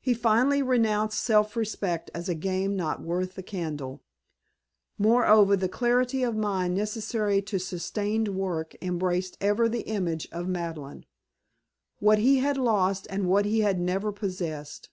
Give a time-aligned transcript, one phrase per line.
[0.00, 4.02] He finally renounced self respect as a game not worth the candle.
[4.98, 11.06] Moreover, the clarity of mind necessary to sustained work embraced ever the image of Madeleine;
[12.00, 14.88] what he had lost and what he had never possessed.